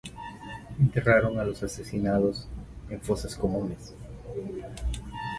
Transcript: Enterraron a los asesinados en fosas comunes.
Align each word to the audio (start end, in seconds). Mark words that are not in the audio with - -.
Enterraron 0.79 1.37
a 1.39 1.43
los 1.45 1.61
asesinados 1.61 2.47
en 2.89 2.99
fosas 3.01 3.35
comunes. 3.35 3.93